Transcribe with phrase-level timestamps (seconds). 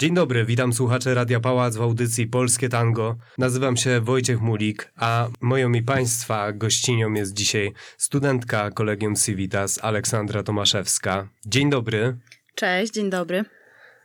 [0.00, 3.16] Dzień dobry, witam słuchacze Radia Pałac w audycji Polskie Tango.
[3.38, 10.42] Nazywam się Wojciech Mulik, a moją i Państwa gościnią jest dzisiaj studentka Kolegium Civitas Aleksandra
[10.42, 11.28] Tomaszewska.
[11.46, 12.16] Dzień dobry.
[12.54, 13.44] Cześć, dzień dobry.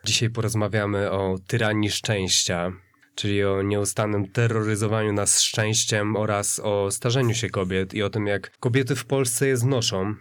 [0.04, 2.72] Dzisiaj porozmawiamy o tyranii szczęścia,
[3.16, 8.58] czyli o nieustannym terroryzowaniu nas szczęściem oraz o starzeniu się kobiet i o tym, jak
[8.60, 10.16] kobiety w Polsce je znoszą.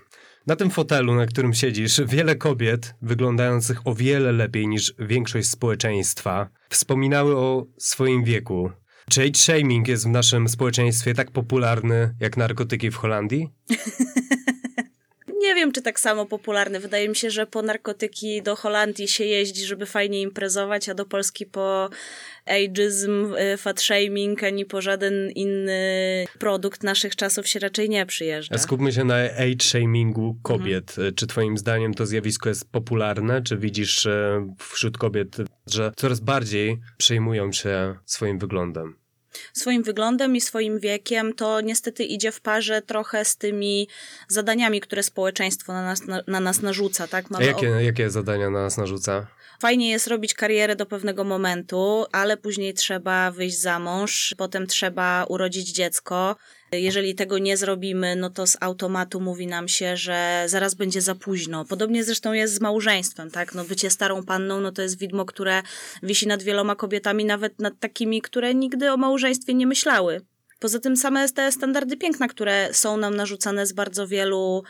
[0.46, 6.48] Na tym fotelu, na którym siedzisz, wiele kobiet, wyglądających o wiele lepiej niż większość społeczeństwa,
[6.70, 8.70] wspominały o swoim wieku.
[9.10, 13.48] Czy age shaming jest w naszym społeczeństwie tak popularny jak narkotyki w Holandii?
[15.62, 16.80] Nie wiem, czy tak samo popularny.
[16.80, 21.05] Wydaje mi się, że po narkotyki do Holandii się jeździ, żeby fajnie imprezować, a do
[21.05, 21.91] Polski po
[22.47, 28.59] ageism, y, fat shaming, ani po żaden inny produkt naszych czasów się raczej nie przyjeżdża.
[28.59, 30.91] Skupmy się na age shamingu kobiet.
[30.91, 31.15] Mhm.
[31.15, 33.43] Czy twoim zdaniem to zjawisko jest popularne?
[33.43, 39.02] Czy widzisz e, wśród kobiet, że coraz bardziej przejmują się swoim wyglądem?
[39.52, 43.88] Swoim wyglądem i swoim wiekiem, to niestety idzie w parze trochę z tymi
[44.29, 47.09] zadaniami, które społeczeństwo na nas, na, na nas narzuca.
[47.09, 47.30] Tak?
[47.30, 47.80] Mamy jakie, o...
[47.80, 49.26] jakie zadania na nas narzuca?
[49.60, 55.24] Fajnie jest robić karierę do pewnego momentu, ale później trzeba wyjść za mąż, potem trzeba
[55.29, 56.37] urodzić dziecko.
[56.73, 61.14] Jeżeli tego nie zrobimy, no to z automatu mówi nam się, że zaraz będzie za
[61.14, 61.64] późno.
[61.64, 63.54] Podobnie zresztą jest z małżeństwem, tak?
[63.54, 65.62] No bycie starą panną, no to jest widmo, które
[66.03, 70.20] wisi nad wieloma kobietami, nawet nad takimi, które nigdy o małżeństwie nie myślały.
[70.59, 74.62] Poza tym same te standardy piękna, które są nam narzucane z bardzo wielu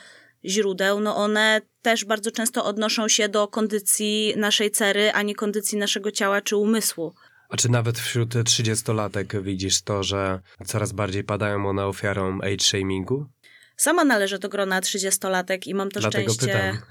[0.44, 5.78] źródeł, no one też bardzo często odnoszą się do kondycji naszej cery, a nie kondycji
[5.78, 7.14] naszego ciała czy umysłu.
[7.52, 13.26] A czy nawet wśród trzydziestolatek widzisz to, że coraz bardziej padają one ofiarą age shamingu?
[13.82, 16.72] Sama należę do grona trzydziestolatek i mam to Dlatego szczęście.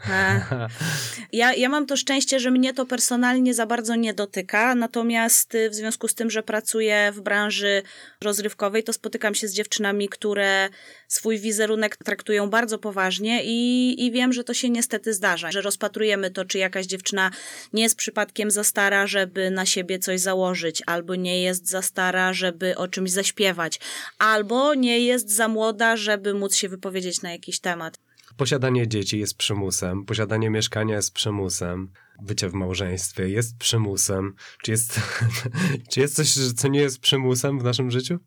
[1.34, 5.70] Ja, ja mam to szczęście, że mnie to personalnie za bardzo nie dotyka, natomiast y,
[5.70, 7.82] w związku z tym, że pracuję w branży
[8.24, 10.70] rozrywkowej, to spotykam się z dziewczynami, które
[11.08, 16.32] swój wizerunek traktują bardzo poważnie i, i wiem, że to się niestety zdarza, że rozpatrujemy
[16.32, 17.32] to, czy jakaś dziewczyna
[17.74, 22.34] nie jest przypadkiem za stara, żeby na siebie coś założyć, albo nie jest za stara,
[22.34, 23.80] żeby o czymś zaśpiewać,
[24.18, 26.81] albo nie jest za młoda, żeby móc się wypowiedzieć
[27.24, 28.00] na jakiś temat.
[28.38, 34.36] Posiadanie dzieci jest przymusem, posiadanie mieszkania jest przymusem, bycie w małżeństwie jest przymusem.
[34.64, 35.00] Czy jest,
[35.92, 38.20] czy jest coś, co nie jest przymusem w naszym życiu?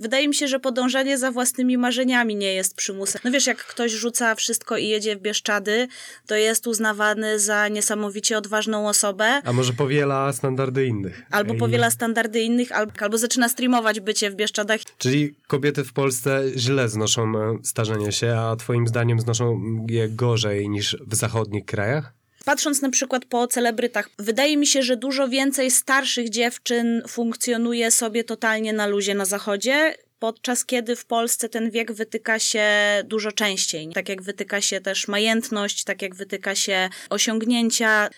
[0.00, 3.20] Wydaje mi się, że podążanie za własnymi marzeniami nie jest przymusem.
[3.24, 5.88] No wiesz, jak ktoś rzuca wszystko i jedzie w Bieszczady,
[6.26, 9.40] to jest uznawany za niesamowicie odważną osobę.
[9.44, 11.22] A może powiela standardy innych.
[11.30, 14.80] Albo powiela standardy innych, albo, albo zaczyna streamować bycie w Bieszczadach.
[14.98, 20.68] Czyli kobiety w Polsce źle znoszą e, starzenie się, a twoim zdaniem znoszą je gorzej
[20.68, 22.12] niż w zachodnich krajach?
[22.46, 28.24] Patrząc na przykład po celebrytach, wydaje mi się, że dużo więcej starszych dziewczyn funkcjonuje sobie
[28.24, 32.64] totalnie na luzie na zachodzie, podczas kiedy w Polsce ten wiek wytyka się
[33.04, 33.88] dużo częściej.
[33.94, 38.08] Tak jak wytyka się też majętność, tak jak wytyka się osiągnięcia.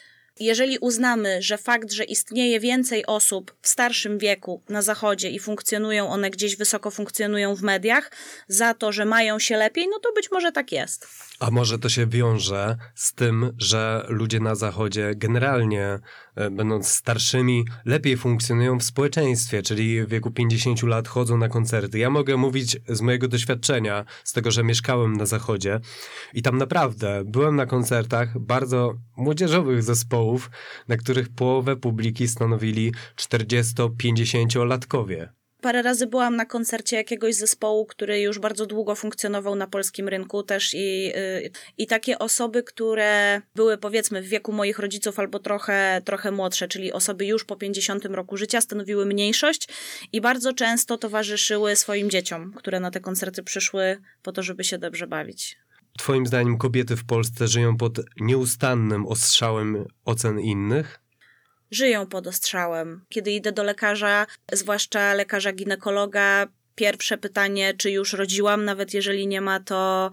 [0.40, 6.08] Jeżeli uznamy, że fakt, że istnieje więcej osób w starszym wieku na Zachodzie i funkcjonują
[6.08, 8.10] one gdzieś wysoko funkcjonują w mediach,
[8.48, 11.06] za to, że mają się lepiej, no to być może tak jest.
[11.40, 15.98] A może to się wiąże z tym, że ludzie na Zachodzie generalnie,
[16.36, 21.98] e, będąc starszymi, lepiej funkcjonują w społeczeństwie, czyli w wieku 50 lat chodzą na koncerty.
[21.98, 25.80] Ja mogę mówić z mojego doświadczenia, z tego, że mieszkałem na Zachodzie
[26.34, 30.27] i tam naprawdę byłem na koncertach bardzo młodzieżowych zespołów,
[30.88, 35.28] na których połowę publiki stanowili 40-50-latkowie.
[35.60, 40.42] Parę razy byłam na koncercie jakiegoś zespołu, który już bardzo długo funkcjonował na polskim rynku
[40.42, 46.02] też i, y, i takie osoby, które były powiedzmy w wieku moich rodziców albo trochę,
[46.04, 49.68] trochę młodsze, czyli osoby już po 50 roku życia stanowiły mniejszość
[50.12, 54.78] i bardzo często towarzyszyły swoim dzieciom, które na te koncerty przyszły po to, żeby się
[54.78, 55.58] dobrze bawić.
[55.98, 61.00] Twoim zdaniem kobiety w Polsce żyją pod nieustannym ostrzałem ocen innych?
[61.70, 63.04] żyją pod ostrzałem.
[63.08, 69.40] Kiedy idę do lekarza, zwłaszcza lekarza ginekologa, pierwsze pytanie, czy już rodziłam, nawet jeżeli nie
[69.40, 70.10] ma to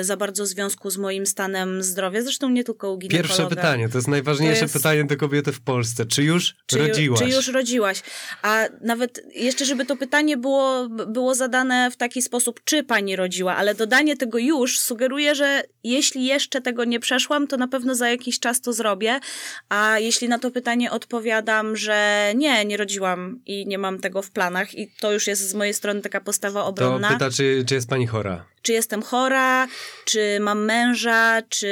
[0.00, 3.28] za bardzo w związku z moim stanem zdrowia, zresztą nie tylko u ginekologa.
[3.28, 4.74] Pierwsze pytanie, to jest najważniejsze to jest...
[4.74, 6.06] pytanie do kobiety w Polsce.
[6.06, 7.20] Czy już czy, rodziłaś?
[7.20, 8.02] Czy już rodziłaś?
[8.42, 13.56] A nawet jeszcze, żeby to pytanie było, było zadane w taki sposób, czy pani rodziła,
[13.56, 18.08] ale dodanie tego już sugeruje, że jeśli jeszcze tego nie przeszłam, to na pewno za
[18.08, 19.20] jakiś czas to zrobię,
[19.68, 24.30] a jeśli na to pytanie odpowiadam, że nie, nie rodziłam i nie mam tego w
[24.30, 27.08] planach i to już jest z mojej strony taka postawa obronna.
[27.08, 28.53] To pyta, czy, czy jest pani chora?
[28.64, 29.68] Czy jestem chora,
[30.04, 31.68] czy mam męża, czy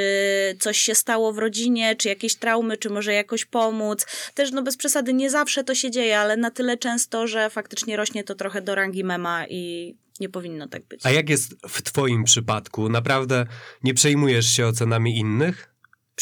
[0.60, 4.06] coś się stało w rodzinie, czy jakieś traumy, czy może jakoś pomóc.
[4.34, 7.96] Też no bez przesady nie zawsze to się dzieje, ale na tyle często, że faktycznie
[7.96, 11.06] rośnie to trochę do rangi mema i nie powinno tak być.
[11.06, 12.88] A jak jest w twoim przypadku?
[12.88, 13.46] Naprawdę
[13.82, 15.71] nie przejmujesz się ocenami innych?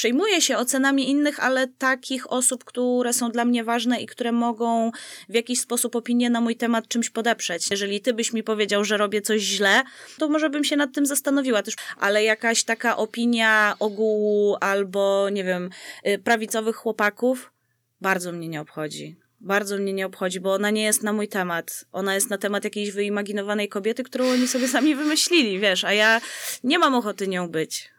[0.00, 4.91] Przejmuję się ocenami innych, ale takich osób, które są dla mnie ważne i które mogą
[5.29, 7.70] w jakiś sposób opinię na mój temat czymś podeprzeć.
[7.70, 9.82] Jeżeli ty byś mi powiedział, że robię coś źle,
[10.19, 11.75] to może bym się nad tym zastanowiła też.
[11.97, 15.70] Ale jakaś taka opinia ogółu albo, nie wiem,
[16.06, 17.52] y, prawicowych chłopaków
[18.00, 19.17] bardzo mnie nie obchodzi.
[19.41, 21.85] Bardzo mnie nie obchodzi, bo ona nie jest na mój temat.
[21.93, 26.20] Ona jest na temat jakiejś wyimaginowanej kobiety, którą oni sobie sami wymyślili, wiesz, a ja
[26.64, 27.91] nie mam ochoty nią być.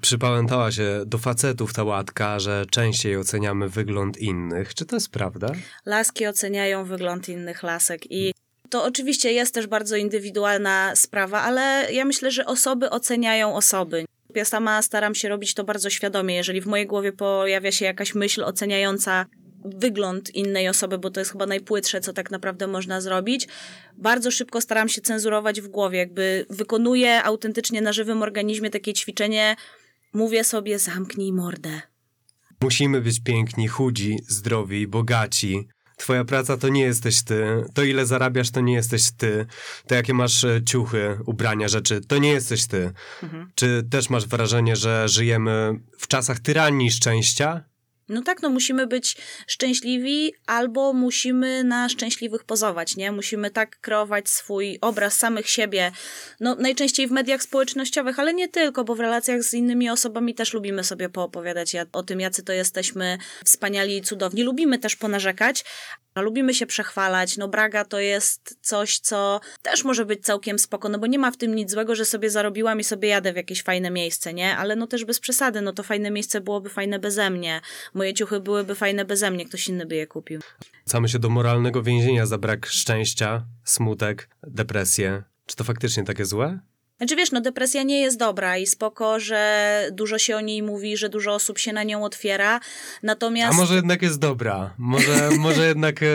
[0.00, 4.74] Przypamiętała się do facetów ta łatka, że częściej oceniamy wygląd innych.
[4.74, 5.52] Czy to jest prawda?
[5.86, 8.32] Laski oceniają wygląd innych lasek i
[8.70, 14.04] to oczywiście jest też bardzo indywidualna sprawa, ale ja myślę, że osoby oceniają osoby.
[14.34, 16.34] Ja sama staram się robić to bardzo świadomie.
[16.34, 19.26] Jeżeli w mojej głowie pojawia się jakaś myśl oceniająca
[19.74, 23.48] wygląd innej osoby, bo to jest chyba najpłytsze, co tak naprawdę można zrobić,
[23.96, 25.98] bardzo szybko staram się cenzurować w głowie.
[25.98, 29.56] Jakby wykonuję autentycznie na żywym organizmie takie ćwiczenie,
[30.12, 31.80] mówię sobie zamknij mordę.
[32.60, 35.68] Musimy być piękni, chudzi, zdrowi, bogaci.
[35.96, 37.64] Twoja praca to nie jesteś ty.
[37.74, 39.46] To ile zarabiasz, to nie jesteś ty.
[39.86, 42.92] To jakie masz e, ciuchy, ubrania, rzeczy, to nie jesteś ty.
[43.22, 43.50] Mhm.
[43.54, 47.64] Czy też masz wrażenie, że żyjemy w czasach tyranii szczęścia?
[48.08, 49.16] No tak, no musimy być
[49.46, 53.12] szczęśliwi albo musimy na szczęśliwych pozować, nie?
[53.12, 55.92] Musimy tak kreować swój obraz samych siebie,
[56.40, 60.54] no najczęściej w mediach społecznościowych, ale nie tylko, bo w relacjach z innymi osobami też
[60.54, 64.42] lubimy sobie poopowiadać o tym, jacy to jesteśmy wspaniali i cudowni.
[64.42, 65.64] Lubimy też ponarzekać,
[66.22, 67.36] lubimy się przechwalać.
[67.36, 71.30] No braga to jest coś, co też może być całkiem spoko, no bo nie ma
[71.30, 74.56] w tym nic złego, że sobie zarobiłam i sobie jadę w jakieś fajne miejsce, nie?
[74.56, 77.60] Ale no też bez przesady, no to fajne miejsce byłoby fajne beze mnie.
[77.96, 80.40] Moje ciuchy byłyby fajne beze mnie, ktoś inny by je kupił.
[80.86, 85.22] Wracamy się do moralnego więzienia za brak szczęścia, smutek, depresję.
[85.46, 86.58] Czy to faktycznie takie złe?
[86.98, 90.96] Znaczy wiesz, no depresja nie jest dobra i spoko, że dużo się o niej mówi,
[90.96, 92.60] że dużo osób się na nią otwiera,
[93.02, 93.54] natomiast...
[93.54, 94.74] A może jednak jest dobra?
[94.78, 96.06] Może, może jednak e,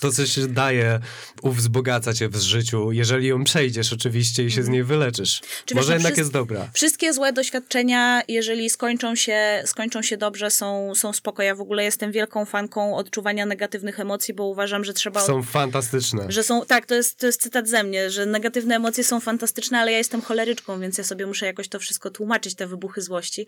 [0.00, 1.00] to coś daje,
[1.44, 5.42] wzbogaca cię w życiu, jeżeli ją przejdziesz oczywiście i się z niej wyleczysz.
[5.42, 5.62] Mhm.
[5.66, 6.68] Czy wiesz, może no jednak jest dobra.
[6.72, 11.42] Wszystkie złe doświadczenia, jeżeli skończą się, skończą się dobrze, są, są spoko.
[11.42, 15.20] Ja w ogóle jestem wielką fanką odczuwania negatywnych emocji, bo uważam, że trzeba...
[15.20, 16.24] Są fantastyczne.
[16.28, 19.78] Że są, tak, to jest, to jest cytat ze mnie, że negatywne emocje są fantastyczne,
[19.78, 23.46] ale ja jestem choleryczką, więc ja sobie muszę jakoś to wszystko tłumaczyć, te wybuchy złości.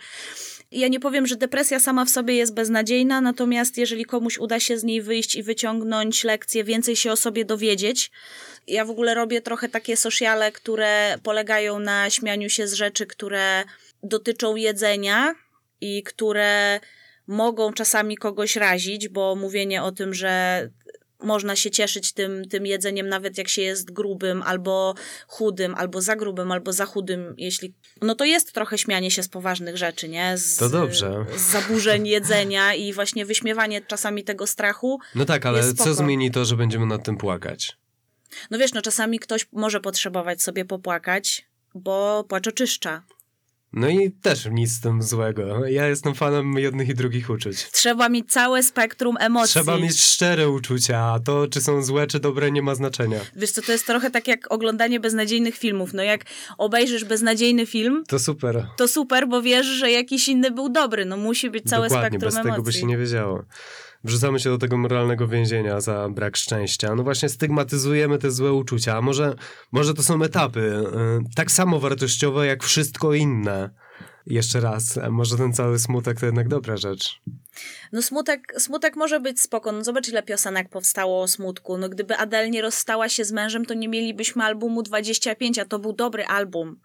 [0.71, 4.79] Ja nie powiem, że depresja sama w sobie jest beznadziejna, natomiast jeżeli komuś uda się
[4.79, 8.11] z niej wyjść i wyciągnąć lekcje, więcej się o sobie dowiedzieć,
[8.67, 13.65] ja w ogóle robię trochę takie sociale, które polegają na śmianiu się z rzeczy, które
[14.03, 15.35] dotyczą jedzenia
[15.81, 16.81] i które
[17.27, 20.69] mogą czasami kogoś razić, bo mówienie o tym, że
[21.23, 24.95] można się cieszyć tym, tym jedzeniem, nawet jak się jest grubym, albo
[25.27, 27.75] chudym, albo za grubym, albo za chudym, jeśli.
[28.03, 30.39] No to jest trochę śmianie się z poważnych rzeczy, nie?
[30.39, 31.25] Z, To dobrze.
[31.37, 34.99] Z zaburzeń jedzenia i właśnie wyśmiewanie czasami tego strachu.
[35.15, 37.77] No tak, ale co zmieni to, że będziemy nad tym płakać?
[38.51, 43.03] No wiesz, no czasami ktoś może potrzebować sobie popłakać, bo płacz oczyszcza.
[43.73, 45.67] No i też nic z tym złego.
[45.67, 47.71] Ja jestem fanem jednych i drugich uczuć.
[47.71, 49.51] Trzeba mieć całe spektrum emocji.
[49.61, 53.21] Trzeba mieć szczere uczucia, a to, czy są złe, czy dobre, nie ma znaczenia.
[53.37, 55.93] Wiesz co, to jest trochę tak jak oglądanie beznadziejnych filmów.
[55.95, 56.25] No jak
[56.59, 58.67] obejrzysz beznadziejny film, To super.
[58.77, 61.05] to super, bo wiesz, że jakiś inny był dobry.
[61.05, 62.51] No musi być całe Dokładnie, spektrum bez emocji.
[62.53, 63.45] tego by się nie wiedziało.
[64.05, 66.95] Wrzucamy się do tego moralnego więzienia za brak szczęścia.
[66.95, 68.97] No właśnie stygmatyzujemy te złe uczucia.
[68.97, 69.35] A może,
[69.73, 73.71] może to są etapy y, tak samo wartościowe jak wszystko inne.
[74.27, 77.21] Jeszcze raz, a może ten cały smutek to jednak dobra rzecz.
[77.93, 79.73] No smutek, smutek może być spoko.
[79.73, 81.79] No zobacz ile piosenek powstało o smutku.
[81.79, 85.79] No gdyby Adele nie rozstała się z mężem, to nie mielibyśmy albumu 25, a to
[85.79, 86.81] był dobry album.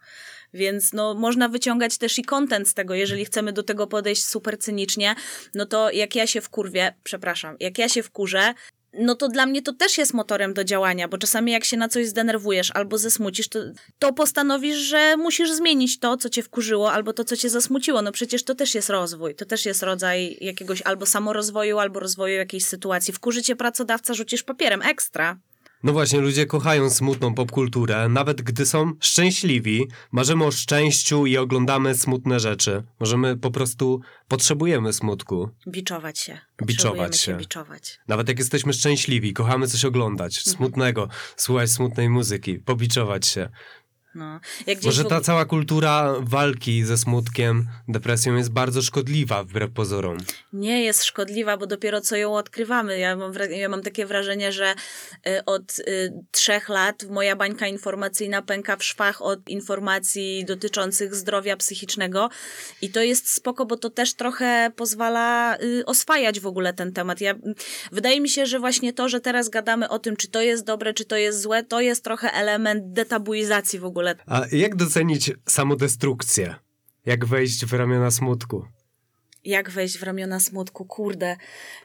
[0.54, 4.58] Więc no, można wyciągać też i content z tego, jeżeli chcemy do tego podejść super
[4.58, 5.14] cynicznie,
[5.54, 8.54] no to jak ja się wkurwię, przepraszam, jak ja się wkurzę,
[8.92, 11.88] no to dla mnie to też jest motorem do działania, bo czasami jak się na
[11.88, 13.58] coś zdenerwujesz albo zesmucisz, to,
[13.98, 18.02] to postanowisz, że musisz zmienić to, co cię wkurzyło, albo to, co cię zasmuciło.
[18.02, 22.34] No przecież to też jest rozwój, to też jest rodzaj jakiegoś albo samorozwoju, albo rozwoju
[22.34, 23.14] jakiejś sytuacji.
[23.14, 25.38] Wkurzy cię pracodawca, rzucisz papierem, ekstra.
[25.82, 31.94] No właśnie, ludzie kochają smutną popkulturę, nawet gdy są szczęśliwi, marzymy o szczęściu i oglądamy
[31.94, 32.82] smutne rzeczy.
[33.00, 35.50] Możemy po prostu potrzebujemy smutku.
[35.68, 36.38] Biczować się.
[36.64, 37.36] Biczować Potrzebujemy się.
[37.36, 37.98] biczować.
[38.08, 43.48] Nawet jak jesteśmy szczęśliwi, kochamy coś oglądać, smutnego, słuchać smutnej muzyki, pobiczować się.
[44.18, 44.40] No.
[44.84, 50.18] Może ta cała kultura walki ze smutkiem, depresją jest bardzo szkodliwa wbrew pozorom.
[50.52, 52.98] nie jest szkodliwa, bo dopiero co ją odkrywamy.
[52.98, 54.74] Ja mam, ja mam takie wrażenie, że
[55.26, 61.56] y, od y, trzech lat moja bańka informacyjna pęka w szwach od informacji dotyczących zdrowia
[61.56, 62.30] psychicznego
[62.82, 67.20] i to jest spoko, bo to też trochę pozwala y, oswajać w ogóle ten temat.
[67.20, 67.34] Ja,
[67.92, 70.94] wydaje mi się, że właśnie to, że teraz gadamy o tym, czy to jest dobre,
[70.94, 74.07] czy to jest złe, to jest trochę element detabuizacji w ogóle.
[74.26, 76.54] A jak docenić samodestrukcję?
[77.06, 78.66] Jak wejść w ramiona smutku?
[79.48, 80.84] Jak wejść w ramiona smutku?
[80.84, 81.36] Kurde.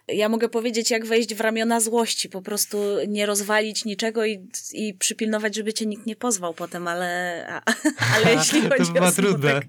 [0.07, 2.29] Ja mogę powiedzieć, jak wejść w ramiona złości.
[2.29, 2.77] Po prostu
[3.07, 7.61] nie rozwalić niczego i, i przypilnować, żeby cię nikt nie pozwał potem, ale, a,
[8.15, 9.51] ale jeśli to chodzi była o trudne.
[9.51, 9.67] smutek,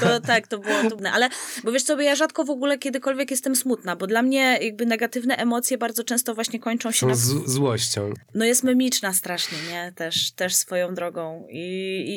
[0.00, 1.12] to tak, to było trudne.
[1.12, 1.28] Ale,
[1.64, 5.36] bo wiesz sobie, ja rzadko w ogóle kiedykolwiek jestem smutna, bo dla mnie jakby negatywne
[5.36, 7.14] emocje bardzo często właśnie kończą się na...
[7.14, 8.14] z- złością.
[8.34, 9.92] No jest memiczna strasznie, nie?
[9.96, 11.60] Też, też swoją drogą I,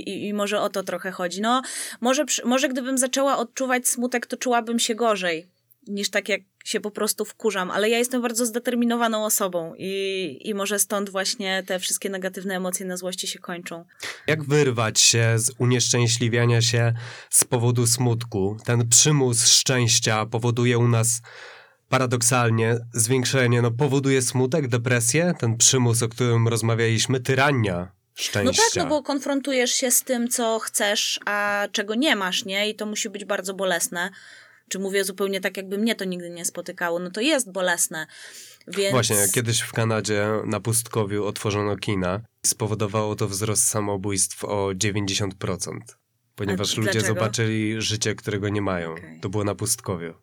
[0.07, 1.41] i, i może o to trochę chodzi.
[1.41, 1.61] No,
[2.01, 5.47] może, może gdybym zaczęła odczuwać smutek, to czułabym się gorzej
[5.87, 10.53] niż tak jak się po prostu wkurzam, ale ja jestem bardzo zdeterminowaną osobą i, i
[10.53, 13.85] może stąd właśnie te wszystkie negatywne emocje na złości się kończą.
[14.27, 16.93] Jak wyrwać się z unieszczęśliwiania się
[17.29, 18.57] z powodu smutku?
[18.65, 21.21] Ten przymus szczęścia powoduje u nas
[21.89, 28.63] paradoksalnie zwiększenie, no powoduje smutek, depresję, ten przymus, o którym rozmawialiśmy, tyrania szczęścia.
[28.63, 32.69] No tak, no bo konfrontujesz się z tym, co chcesz, a czego nie masz, nie?
[32.69, 34.09] I to musi być bardzo bolesne.
[34.69, 36.99] Czy mówię zupełnie tak, jakby mnie to nigdy nie spotykało?
[36.99, 38.07] No to jest bolesne.
[38.67, 38.91] Więc...
[38.91, 42.21] Właśnie, kiedyś w Kanadzie na pustkowiu otworzono kina.
[42.45, 45.79] Spowodowało to wzrost samobójstw o 90%.
[46.35, 47.13] Ponieważ ludzie dlaczego?
[47.13, 48.91] zobaczyli życie, którego nie mają.
[48.91, 49.19] Okej.
[49.19, 50.13] To było na pustkowiu.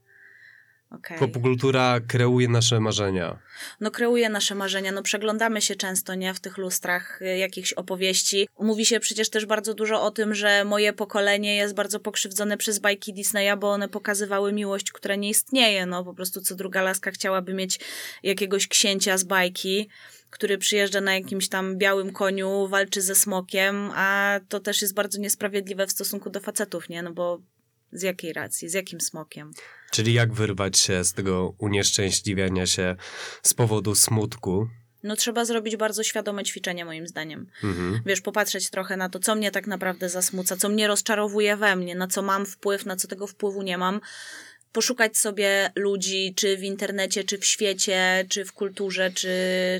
[0.90, 1.18] Okej.
[1.18, 3.38] Popkultura kreuje nasze marzenia.
[3.80, 8.48] no kreuje nasze marzenia, no przeglądamy się często, nie, w tych lustrach y, jakichś opowieści.
[8.60, 12.78] Mówi się przecież też bardzo dużo o tym, że moje pokolenie jest bardzo pokrzywdzone przez
[12.78, 17.10] bajki Disneya, bo one pokazywały miłość, która nie istnieje, no po prostu co druga laska
[17.10, 17.80] chciałaby mieć
[18.22, 19.88] jakiegoś księcia z bajki,
[20.30, 25.20] który przyjeżdża na jakimś tam białym koniu, walczy ze smokiem, a to też jest bardzo
[25.20, 27.40] niesprawiedliwe w stosunku do facetów, nie, no bo
[27.92, 29.52] z jakiej racji, z jakim smokiem?
[29.90, 32.96] Czyli jak wyrwać się z tego unieszczęśliwiania się
[33.42, 34.68] z powodu smutku.
[35.02, 37.46] No trzeba zrobić bardzo świadome ćwiczenie moim zdaniem.
[37.64, 38.00] Mhm.
[38.06, 41.94] wiesz, popatrzeć trochę na to, co mnie tak naprawdę zasmuca, co mnie rozczarowuje we mnie,
[41.94, 44.00] na co mam wpływ, na co tego wpływu nie mam.
[44.72, 49.28] Poszukać sobie ludzi, czy w internecie, czy w świecie, czy w kulturze, czy,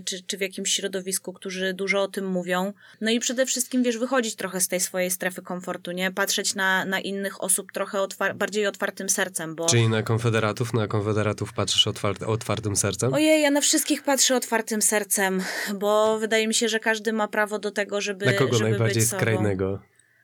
[0.05, 2.73] czy, czy w jakimś środowisku, którzy dużo o tym mówią.
[3.01, 6.11] No i przede wszystkim, wiesz, wychodzić trochę z tej swojej strefy komfortu, nie?
[6.11, 9.67] Patrzeć na, na innych osób trochę otwar- bardziej otwartym sercem, bo...
[9.67, 13.15] Czyli na konfederatów, na konfederatów patrzysz otwart- otwartym sercem?
[13.15, 15.43] Ojej, ja na wszystkich patrzę otwartym sercem,
[15.75, 19.03] bo wydaje mi się, że każdy ma prawo do tego, żeby, na kogo żeby najbardziej
[19.03, 19.83] skrajnego?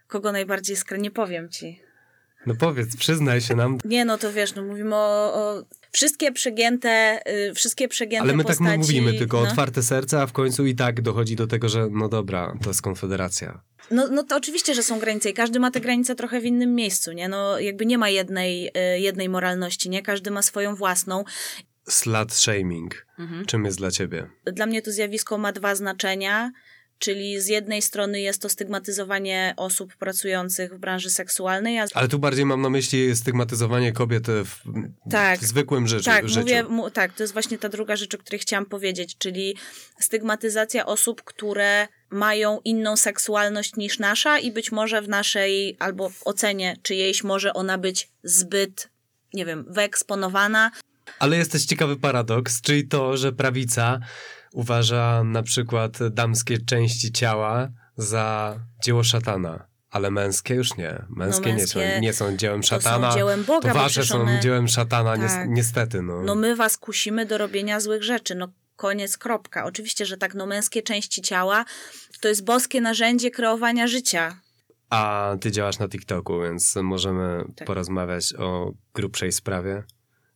[0.08, 1.02] Kogo najbardziej skrajnie?
[1.02, 1.85] Nie powiem ci.
[2.46, 3.78] No powiedz, przyznaj się nam.
[3.84, 5.62] Nie, no to wiesz, no mówimy o, o
[5.92, 8.64] wszystkie przegięte, y, wszystkie przegięte Ale my postaci.
[8.64, 9.48] tak nie mówimy, tylko no.
[9.48, 12.82] otwarte serce, a w końcu i tak dochodzi do tego, że no dobra, to jest
[12.82, 13.60] konfederacja.
[13.90, 16.74] No, no to oczywiście, że są granice i każdy ma te granice trochę w innym
[16.74, 17.28] miejscu, nie?
[17.28, 20.02] No jakby nie ma jednej, y, jednej moralności, nie?
[20.02, 21.24] Każdy ma swoją własną.
[21.88, 23.06] Slut shaming.
[23.18, 23.46] Mhm.
[23.46, 24.26] Czym jest dla ciebie?
[24.44, 26.52] Dla mnie to zjawisko ma dwa znaczenia.
[26.98, 32.18] Czyli z jednej strony jest to stygmatyzowanie osób pracujących w branży seksualnej, a Ale tu
[32.18, 34.56] bardziej mam na myśli stygmatyzowanie kobiet w,
[35.10, 35.40] Tak.
[35.40, 36.04] w zwykłym życiu.
[36.04, 36.40] Tak, życiu.
[36.40, 39.56] mówię, mu, tak, to jest właśnie ta druga rzecz, o której chciałam powiedzieć, czyli
[40.00, 46.26] stygmatyzacja osób, które mają inną seksualność niż nasza i być może w naszej albo w
[46.26, 48.88] ocenie czyjejś może ona być zbyt,
[49.34, 50.70] nie wiem, wyeksponowana.
[51.18, 54.00] Ale jest też ciekawy paradoks, czyli to, że prawica
[54.56, 59.66] uważa na przykład damskie części ciała za dzieło szatana.
[59.90, 61.02] Ale męskie już nie.
[61.08, 63.14] Męskie, nie, są, No męskie nie są dziełem to są szatana.
[63.14, 65.48] dziełem Boga, to wasze są one- dziełem szatana, Tak.
[65.48, 66.02] niestety.
[66.02, 66.22] No.
[66.22, 69.64] No my was kusimy do robienia złych rzeczy, no koniec, kropka.
[69.64, 71.64] Oczywiście, że tak, no męskie części ciała
[72.20, 74.40] to jest boskie narzędzie kreowania życia.
[74.90, 77.66] A ty działasz na TikToku, więc możemy Tak.
[77.66, 79.82] porozmawiać o grubszej sprawie,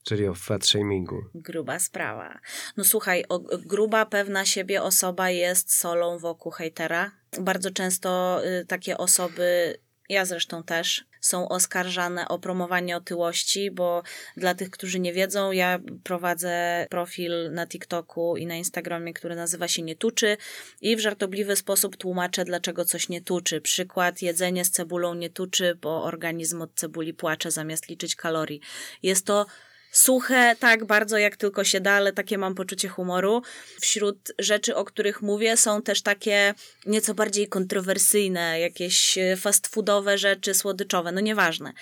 [0.04, 1.23] czyli o fat shamingu.
[1.35, 2.38] Gruba sprawa.
[2.76, 7.11] No słuchaj, o, gruba, pewna siebie osoba jest solą wokół hejtera.
[7.40, 9.78] Bardzo często y, takie osoby,
[10.09, 14.02] ja zresztą też, są oskarżane o promowanie otyłości, bo
[14.37, 19.69] dla tych, którzy nie wiedzą, ja prowadzę profil na TikToku i na Instagramie, który nazywa
[19.69, 20.37] się Nie Tuczy
[20.80, 23.61] i w żartobliwy sposób tłumaczę, dlaczego coś nie tuczy.
[23.61, 28.61] Przykład, jedzenie z cebulą nie tuczy, bo organizm od cebuli płacze zamiast liczyć kalorii.
[29.02, 29.47] Jest to
[29.90, 33.42] Suche, tak, bardzo jak tylko się da, ale takie mam poczucie humoru.
[33.80, 36.54] Wśród rzeczy, o których mówię, są też takie
[36.87, 41.73] nieco bardziej kontrowersyjne, jakieś e, fast foodowe rzeczy, słodyczowe, no nieważne.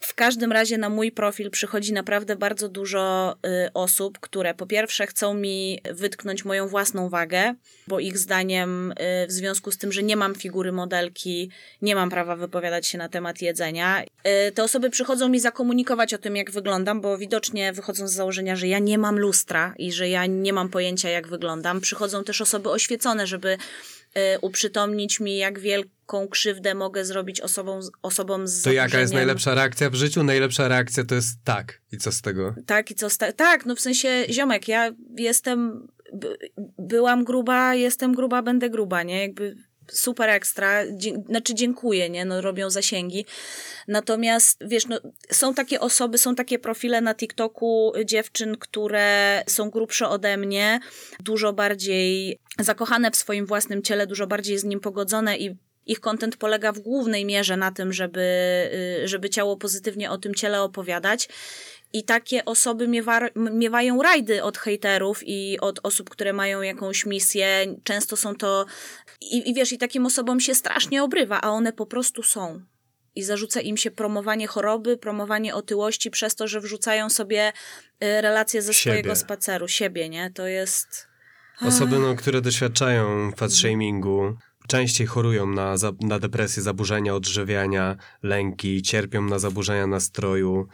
[0.00, 3.34] W każdym razie na mój profil przychodzi naprawdę bardzo dużo
[3.66, 7.54] y, osób, które po pierwsze chcą mi wytknąć moją własną wagę,
[7.86, 11.50] bo ich zdaniem y, w związku z tym, że nie mam figury modelki,
[11.82, 14.02] nie mam prawa wypowiadać się na temat jedzenia.
[14.48, 18.56] Y, te osoby przychodzą mi zakomunikować o tym, jak wyglądam, bo widocznie wychodzą z założenia,
[18.56, 21.80] że ja nie mam lustra i że ja nie mam pojęcia, jak wyglądam.
[21.80, 23.58] Przychodzą też osoby oświecone, żeby
[24.40, 29.90] uprzytomnić mi, jak wielką krzywdę mogę zrobić osobom, osobom z To jaka jest najlepsza reakcja
[29.90, 30.22] w życiu?
[30.22, 31.80] Najlepsza reakcja to jest tak.
[31.92, 32.54] I co z tego?
[32.66, 36.36] Tak, i co sta- tak, no w sensie, ziomek, ja jestem, by,
[36.78, 39.20] byłam gruba, jestem gruba, będę gruba, nie?
[39.20, 39.56] Jakby
[39.92, 42.24] super ekstra, dzie- znaczy dziękuję, nie?
[42.24, 43.26] No robią zasięgi.
[43.88, 45.00] Natomiast, wiesz, no
[45.30, 50.80] są takie osoby, są takie profile na TikToku dziewczyn, które są grubsze ode mnie,
[51.20, 56.36] dużo bardziej zakochane w swoim własnym ciele, dużo bardziej z nim pogodzone i ich content
[56.36, 58.20] polega w głównej mierze na tym, żeby,
[59.04, 61.28] y, żeby ciało pozytywnie o tym ciele opowiadać.
[61.94, 67.76] I takie osoby miewa, miewają rajdy od hejterów i od osób, które mają jakąś misję.
[67.84, 68.66] Często są to.
[69.20, 72.62] I, I wiesz, i takim osobom się strasznie obrywa, a one po prostu są.
[73.14, 77.52] I zarzuca im się promowanie choroby, promowanie otyłości przez to, że wrzucają sobie
[78.04, 78.94] y, relacje ze Siebie.
[78.94, 80.30] swojego spaceru, siebie, nie?
[80.30, 81.08] To jest.
[81.60, 84.36] Osoby, no, które doświadczają fat shamingu,
[84.68, 90.68] częściej chorują na, na depresję, zaburzenia odżywiania, lęki, cierpią na zaburzenia nastroju.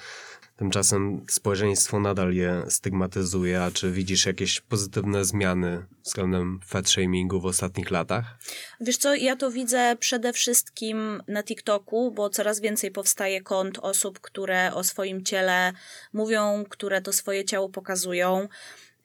[0.60, 3.62] Tymczasem społeczeństwo nadal je stygmatyzuje.
[3.62, 8.38] A czy widzisz jakieś pozytywne zmiany względem fat shamingu w ostatnich latach?
[8.80, 14.20] Wiesz co, ja to widzę przede wszystkim na TikToku, bo coraz więcej powstaje kont osób,
[14.20, 15.72] które o swoim ciele
[16.12, 18.48] mówią, które to swoje ciało pokazują.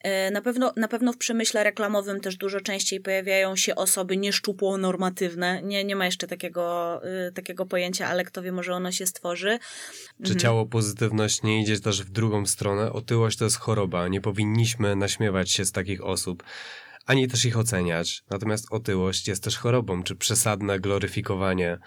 [0.00, 5.62] E, Na pewno, na pewno w przemyśle reklamowym też dużo częściej pojawiają się osoby nieszczupło-normatywne.
[5.62, 9.58] Nie, nie ma jeszcze takiego, y, takiego pojęcia, ale kto wie, może ono się stworzy.
[10.24, 12.92] Czy ciało pozytywność nie idzie też w drugą stronę?
[12.92, 14.08] Otyłość to jest choroba.
[14.08, 16.42] Nie powinniśmy naśmiewać się z takich osób,
[17.06, 18.22] ani też ich oceniać.
[18.30, 20.02] Natomiast otyłość jest też chorobą.
[20.02, 21.78] Czy przesadne gloryfikowanie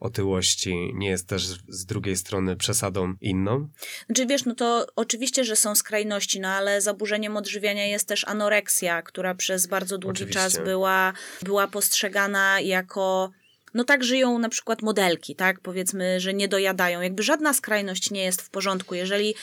[0.00, 3.68] otyłości nie jest też z drugiej strony przesadą inną?
[4.06, 9.02] Znaczy wiesz, no to oczywiście, że są skrajności, no ale zaburzeniem odżywiania jest też anoreksja,
[9.02, 10.40] która przez bardzo długi Oczywiście.
[10.40, 11.12] czas była,
[11.42, 13.30] była postrzegana jako.
[13.74, 15.60] No tak żyją na przykład modelki, tak?
[15.60, 17.00] Powiedzmy, że nie dojadają.
[17.00, 18.94] Jakby żadna skrajność nie jest w porządku.
[18.94, 19.34] Jeżeli.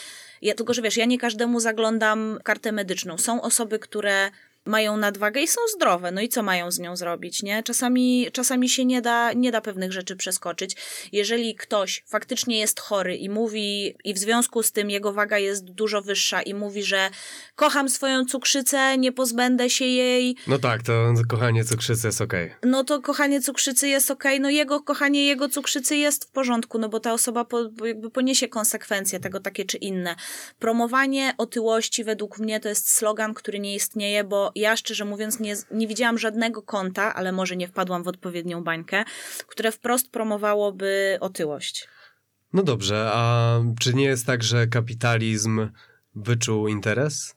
[0.41, 3.17] Ja, tylko, że wiesz, ja nie każdemu zaglądam kartę medyczną.
[3.17, 4.31] Są osoby, które
[4.65, 6.11] mają nadwagę i są zdrowe.
[6.11, 7.63] No i co mają z nią zrobić, nie?
[7.63, 10.75] Czasami, czasami się nie da, nie da pewnych rzeczy przeskoczyć.
[11.11, 15.65] Jeżeli ktoś faktycznie jest chory i mówi, i w związku z tym jego waga jest
[15.65, 17.09] dużo wyższa i mówi, że
[17.55, 22.51] kocham swoją cukrzycę, nie pozbędę się jej, No tak, to kochanie cukrzycy jest okej.
[22.63, 26.89] no to kochanie cukrzycy jest okej, no jego kochanie jego cukrzycy jest w porządku, no
[26.89, 30.15] bo ta osoba po, jakby poniesie konsekwencje tego takie czy inne.
[30.59, 35.55] Promowanie otyłości według mnie to jest slogan, który nie istnieje, bo ja szczerze mówiąc nie,
[35.71, 39.03] nie widziałam żadnego konta, ale może nie wpadłam w odpowiednią bańkę,
[39.47, 41.87] które wprost promowałoby otyłość.
[42.53, 45.69] No dobrze, a czy nie jest tak, że kapitalizm
[46.15, 47.35] wyczuł interes?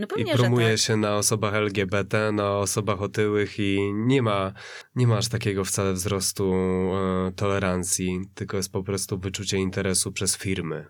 [0.00, 0.78] No I pewnie, że promuje tak.
[0.78, 4.52] się na osobach LGBT, na osobach otyłych i nie ma,
[4.94, 10.36] nie ma aż takiego wcale wzrostu e, tolerancji, tylko jest po prostu wyczucie interesu przez
[10.36, 10.86] firmy.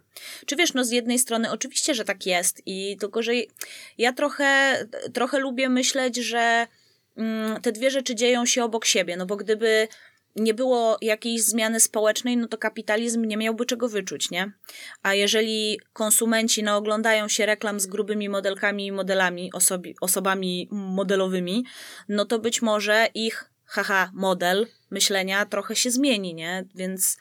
[0.47, 3.33] Czy wiesz, no z jednej strony oczywiście, że tak jest i tylko, że
[3.99, 4.79] ja trochę,
[5.15, 6.67] trochę lubię myśleć, że
[7.17, 9.89] mm, te dwie rzeczy dzieją się obok siebie, no bo gdyby
[10.41, 14.53] nie było jakiejś zmiany społecznej, no to kapitalizm nie miałby czego wyczuć, nie?
[15.03, 21.65] A jeżeli konsumenci naoglądają się reklam z grubymi modelkami i modelami, osobi, osobami modelowymi,
[22.09, 26.65] no to być może ich, haha, model myślenia trochę się zmieni, nie?
[26.75, 27.17] Więc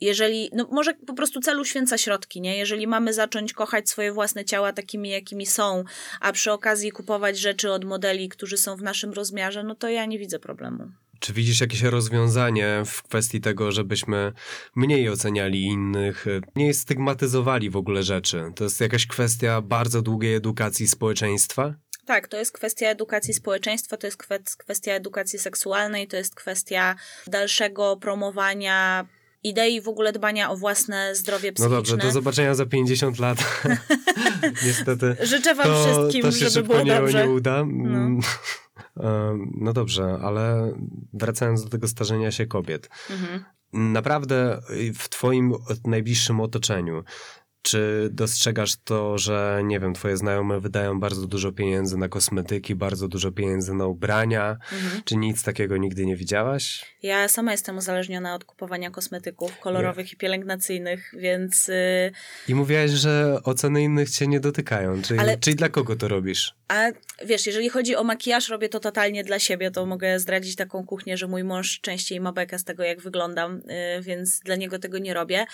[0.00, 2.56] jeżeli, no może po prostu celu święca środki, nie?
[2.56, 5.84] Jeżeli mamy zacząć kochać swoje własne ciała takimi, jakimi są,
[6.20, 10.06] a przy okazji kupować rzeczy od modeli, którzy są w naszym rozmiarze, no to ja
[10.06, 10.88] nie widzę problemu.
[11.20, 14.32] Czy widzisz jakieś rozwiązanie w kwestii tego, żebyśmy
[14.76, 18.52] mniej oceniali innych, e, nie stygmatyzowali w ogóle rzeczy?
[18.56, 21.74] To jest jakaś kwestia bardzo długiej edukacji społeczeństwa?
[22.06, 26.94] Tak, to jest kwestia edukacji społeczeństwa, to jest kwe- kwestia edukacji seksualnej, to jest kwestia
[27.26, 29.06] dalszego promowania
[29.48, 31.76] idei w ogóle dbania o własne zdrowie No psychiczne.
[31.76, 33.38] dobrze, do zobaczenia za 50 lat.
[34.66, 35.16] Niestety.
[35.22, 37.26] Życzę wam to, wszystkim, to się żeby było nie, dobrze.
[37.26, 37.60] nie uda.
[37.60, 38.20] Mm.
[39.00, 40.72] Em, No dobrze, ale
[41.12, 42.88] wracając do tego starzenia się kobiet.
[43.10, 43.44] Mhm.
[43.72, 44.60] Naprawdę
[44.98, 45.54] w twoim
[45.84, 47.02] najbliższym otoczeniu,
[47.66, 53.08] Czy dostrzegasz to, że nie wiem, twoje znajome wydają bardzo dużo pieniędzy na kosmetyki, bardzo
[53.08, 54.56] dużo pieniędzy na ubrania?
[54.72, 55.02] Mhm.
[55.04, 56.96] Czy nic takiego nigdy nie widziałaś?
[57.02, 61.68] Ja sama jestem uzależniona od kupowania kosmetyków kolorowych i pielęgnacyjnych, więc.
[61.68, 62.12] y,
[62.48, 65.02] I mówiłaś, że oceny innych cię nie dotykają.
[65.02, 66.54] Czyli, Ale- czyli dla kogo to robisz?
[66.68, 66.84] A
[67.24, 71.16] wiesz, jeżeli chodzi o makijaż, robię to totalnie dla siebie, to mogę zdradzić taką kuchnię,
[71.16, 73.56] że mój mąż częściej ma bekę z tego, jak wyglądam,
[73.98, 75.46] y, więc dla niego tego nie robię.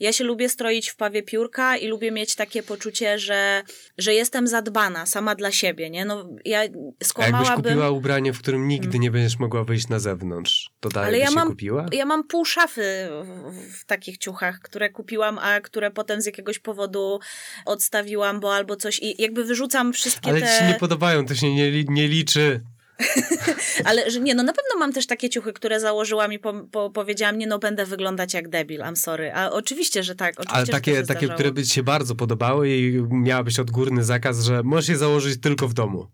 [0.00, 1.22] Ja się lubię stroić w pawie
[1.54, 3.62] piórka i lubię mieć takie poczucie, że,
[3.98, 6.04] że jestem zadbana sama dla siebie, nie?
[6.04, 7.62] No, ja A jakbyś skłamałabym...
[7.64, 11.26] kupiła ubranie, w którym nigdy nie będziesz mogła wyjść na zewnątrz, to dalej Ale ja
[11.26, 11.86] się mam- kupiła?
[11.92, 16.58] Ja mam pół szafy w, w takich ciuchach, które kupiłam, a które potem z jakiegoś
[16.58, 17.20] powodu
[17.66, 20.46] odstawiłam, bo albo coś i jakby wyrzucam wszystkie Ale te...
[20.46, 22.60] ci się nie podobają, to się nie, nie liczy.
[23.84, 26.90] Ale że nie, no na pewno mam też takie ciuchy, które założyłam i po, po,
[26.90, 29.32] powiedziałam, nie no, będę wyglądać jak debil, I'm sorry.
[29.32, 30.34] A oczywiście, że tak.
[30.34, 31.34] Oczywiście, Ale to takie, takie zdarzało.
[31.34, 35.68] które by ci się bardzo podobały i miałabyś odgórny zakaz, że możesz je założyć tylko
[35.68, 36.06] w domu.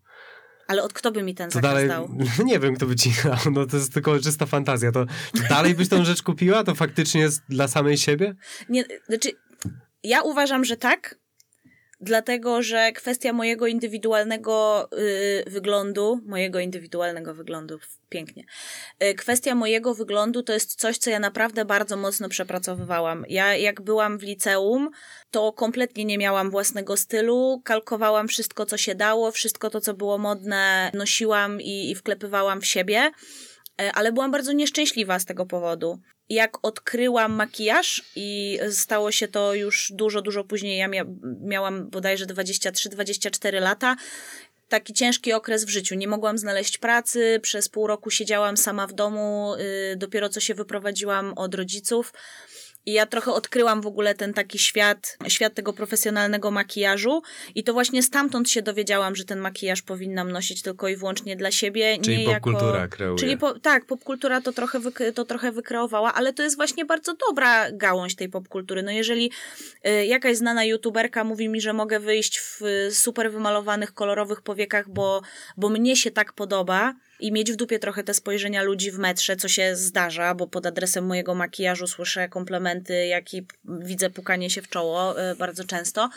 [0.66, 2.09] Ale od kto by mi ten To zakaz dalej, dał?
[2.45, 4.93] nie wiem kto by ci dał, no to jest tylko czysta fantazja.
[4.93, 6.64] To czy dalej byś tą rzecz kupiła?
[6.64, 8.35] To faktycznie jest dla samej siebie?
[8.69, 9.31] Nie, znaczy,
[10.03, 11.19] ja uważam, że tak,
[12.00, 18.44] dlatego że kwestia mojego indywidualnego y, wyglądu, mojego indywidualnego wyglądu, pięknie.
[19.02, 23.24] Y, kwestia mojego wyglądu to jest coś, co ja naprawdę bardzo mocno przepracowywałam.
[23.28, 24.90] Ja, jak byłam w liceum,
[25.30, 30.18] to kompletnie nie miałam własnego stylu, kalkowałam wszystko, co się dało, wszystko to, co było
[30.18, 33.10] modne, nosiłam i, i wklepywałam w siebie.
[33.80, 36.00] E, ale byłam bardzo nieszczęśliwa z tego powodu.
[36.31, 41.05] Jak odkryłam makijaż i stało się to już dużo, dużo później, ja mia
[41.40, 43.97] miałam bodajże 23-24 lata,
[44.69, 45.95] taki ciężki okres w życiu.
[45.95, 49.55] Nie mogłam znaleźć pracy, przez pół roku siedziałam sama w domu,
[49.93, 52.12] y, dopiero co się wyprowadziłam od rodziców.
[52.87, 57.23] I ja trochę odkryłam w ogóle ten taki świat, świat tego profesjonalnego makijażu
[57.55, 61.51] i to właśnie stamtąd się dowiedziałam, że ten makijaż powinnam nosić tylko i wyłącznie dla
[61.51, 61.99] siebie.
[62.03, 62.97] Czyli nie popkultura jako...
[62.97, 63.19] kreuje.
[63.19, 67.14] Czyli po, tak, popkultura to trochę, wyk- to trochę wykreowała, ale to jest właśnie bardzo
[67.29, 68.83] dobra gałąź tej popkultury.
[68.83, 69.33] No jeżeli
[69.87, 75.23] y, jakaś znana youtuberka mówi mi, że mogę wyjść w super wymalowanych, kolorowych powiekach, bo,
[75.57, 79.37] bo mnie się tak podoba i mieć w dupie trochę te spojrzenia ludzi w metrze,
[79.37, 84.62] co się zdarza, bo pod adresem mojego makijażu słyszę komplementy, jak i widzę pukanie się
[84.62, 86.11] w czoło y, bardzo często.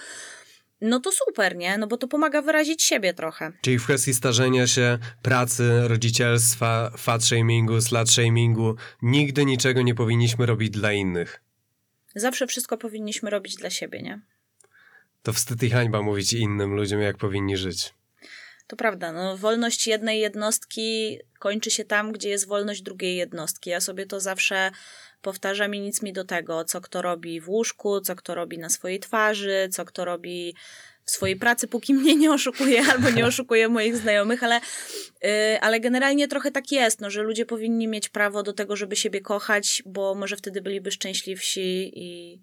[0.81, 1.77] No to super, nie?
[1.77, 3.51] No bo to pomaga wyrazić siebie trochę.
[3.61, 10.45] Czyli w kwestii starzenia się, pracy, rodzicielstwa, fat shamingu, slut shamingu, nigdy niczego nie powinniśmy
[10.45, 11.41] robić dla innych.
[12.15, 14.21] Zawsze wszystko powinniśmy robić dla siebie, nie?
[15.23, 17.93] To wstyd i hańba mówić innym ludziom, jak powinni żyć.
[18.67, 23.69] To prawda, no, wolność jednej jednostki kończy się tam, gdzie jest wolność drugiej jednostki.
[23.69, 24.71] Ja sobie to zawsze
[25.21, 28.69] powtarzam i nic mi do tego, co kto robi w łóżku, co kto robi na
[28.69, 30.56] swojej twarzy, co kto robi
[31.06, 34.62] w swojej pracy, póki mnie nie oszukuje albo nie oszukuje moich znajomych, ale,
[35.21, 38.95] yy, ale generalnie trochę tak jest, no, że ludzie powinni mieć prawo do tego, żeby
[38.95, 42.41] siebie kochać, bo może wtedy byliby szczęśliwsi i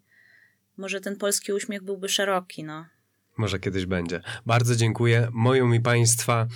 [0.76, 2.86] może ten polski uśmiech byłby szeroki, no.
[3.36, 4.20] Może kiedyś będzie.
[4.46, 5.28] Bardzo dziękuję.
[5.32, 6.46] Moją i Państwa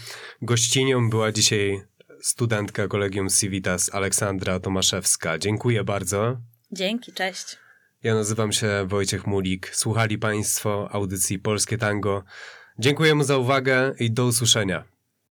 [0.43, 1.83] gościnią była dzisiaj
[2.21, 5.39] studentka Kolegium Civitas Aleksandra Tomaszewska.
[5.39, 6.37] Dziękuję bardzo.
[6.73, 7.59] Dzięki, cześć.
[8.03, 9.71] Ja nazywam się Wojciech Mulik.
[9.73, 12.25] Słuchali Państwo audycji Polskie Tango.
[12.79, 14.94] Dziękujemy za uwagę i do usłyszenia.